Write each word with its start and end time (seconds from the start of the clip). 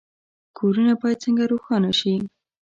کورونه 0.57 0.93
باید 1.01 1.21
څنګه 1.23 1.43
روښانه 1.51 1.91
شي؟ 1.99 2.13